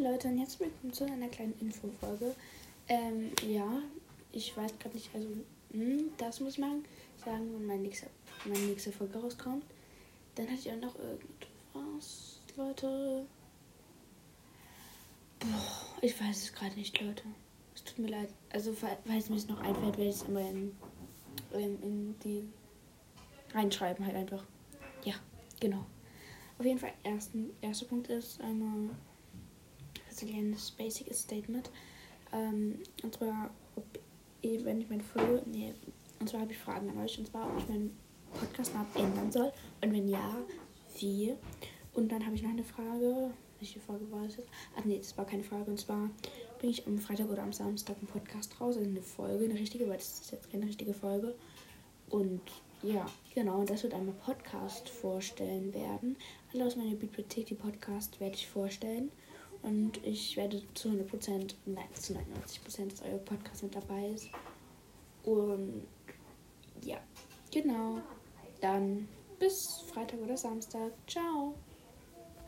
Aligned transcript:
Leute 0.00 0.28
und 0.28 0.38
jetzt 0.38 0.58
willkommen 0.58 0.94
zu 0.94 1.04
einer 1.04 1.28
kleinen 1.28 1.52
Infofolge. 1.60 2.34
Ähm, 2.88 3.32
ja, 3.46 3.82
ich 4.32 4.56
weiß 4.56 4.78
gerade 4.78 4.94
nicht, 4.94 5.14
also, 5.14 5.28
hm, 5.72 6.10
das 6.16 6.40
muss 6.40 6.56
machen. 6.56 6.86
Sagen, 7.22 7.52
wenn 7.52 7.66
meine 7.66 7.82
nächste, 7.82 8.06
meine 8.46 8.64
nächste 8.64 8.92
Folge 8.92 9.18
rauskommt. 9.18 9.62
Dann 10.36 10.46
hatte 10.46 10.58
ich 10.58 10.72
auch 10.72 10.80
noch 10.80 10.94
irgendwas, 10.98 12.40
Leute. 12.56 13.26
Boah, 15.38 15.98
ich 16.00 16.18
weiß 16.18 16.44
es 16.44 16.52
gerade 16.54 16.76
nicht, 16.76 16.98
Leute. 16.98 17.24
Es 17.74 17.84
tut 17.84 17.98
mir 17.98 18.08
leid. 18.08 18.30
Also, 18.54 18.72
falls 18.72 19.28
mir 19.28 19.36
es 19.36 19.48
noch 19.48 19.60
einfällt, 19.60 19.98
werde 19.98 20.08
ich 20.08 20.16
es 20.16 20.22
immer 20.22 20.40
in, 20.40 20.74
in, 21.52 21.82
in 21.82 22.18
die 22.20 22.48
reinschreiben, 23.52 24.06
halt 24.06 24.16
einfach. 24.16 24.44
Ja, 25.04 25.16
genau. 25.60 25.84
Auf 26.58 26.64
jeden 26.64 26.78
Fall, 26.78 26.94
ersten, 27.02 27.50
erster 27.60 27.84
Punkt 27.84 28.08
ist 28.08 28.40
einmal 28.40 28.88
ein 30.22 30.28
kleines 30.28 30.70
Basic 30.70 31.14
Statement. 31.14 31.70
Ähm, 32.32 32.80
und 33.02 33.14
zwar, 33.14 33.50
ob, 33.76 33.84
wenn 34.42 34.80
ich 34.80 34.88
meine 34.88 35.02
Folge, 35.02 35.42
nee, 35.46 35.74
und 36.18 36.28
zwar 36.28 36.40
habe 36.40 36.52
ich 36.52 36.58
Fragen 36.58 36.88
an 36.90 36.98
euch, 36.98 37.18
und 37.18 37.26
zwar, 37.26 37.50
ob 37.50 37.58
ich 37.58 37.68
meinen 37.68 37.96
Podcast-Namen 38.38 38.88
ändern 38.94 39.32
soll. 39.32 39.52
Und 39.82 39.92
wenn 39.92 40.08
ja, 40.08 40.36
wie? 40.98 41.34
Und 41.94 42.12
dann 42.12 42.24
habe 42.24 42.36
ich 42.36 42.42
noch 42.42 42.50
eine 42.50 42.64
Frage. 42.64 43.30
Welche 43.58 43.80
Folge 43.80 44.10
war 44.10 44.24
das 44.24 44.36
jetzt? 44.36 44.48
Ach 44.78 44.84
nee, 44.84 44.98
das 44.98 45.16
war 45.18 45.26
keine 45.26 45.42
Frage. 45.42 45.70
Und 45.70 45.78
zwar 45.78 46.08
bringe 46.58 46.72
ich 46.72 46.86
am 46.86 46.98
Freitag 46.98 47.28
oder 47.28 47.42
am 47.42 47.52
Samstag 47.52 47.96
einen 47.98 48.06
Podcast 48.06 48.58
raus, 48.60 48.76
also 48.76 48.88
eine 48.88 49.02
Folge, 49.02 49.44
eine 49.44 49.54
richtige, 49.54 49.86
weil 49.88 49.98
das 49.98 50.20
ist 50.20 50.32
jetzt 50.32 50.50
keine 50.50 50.66
richtige 50.66 50.94
Folge. 50.94 51.34
Und 52.08 52.40
ja, 52.82 53.06
genau, 53.34 53.64
das 53.64 53.82
wird 53.82 53.92
einmal 53.92 54.14
Podcast 54.14 54.88
vorstellen 54.88 55.74
werden. 55.74 56.16
Alle 56.52 56.64
aus 56.64 56.76
meiner 56.76 56.94
Bibliothek, 56.94 57.46
die 57.46 57.54
Podcast 57.54 58.18
werde 58.20 58.34
ich 58.34 58.46
vorstellen. 58.48 59.10
Und 59.62 60.04
ich 60.04 60.36
werde 60.36 60.62
zu 60.74 60.88
100%, 60.88 61.54
nein, 61.66 61.84
zu 61.94 62.14
99%, 62.14 62.90
dass 62.90 63.02
euer 63.02 63.18
Podcast 63.18 63.62
mit 63.62 63.74
dabei 63.74 64.08
ist. 64.08 64.28
Und 65.24 65.86
ja, 66.82 66.98
genau. 67.52 68.00
Dann 68.60 69.08
bis 69.38 69.84
Freitag 69.92 70.20
oder 70.20 70.36
Samstag. 70.36 70.92
Ciao. 71.06 71.54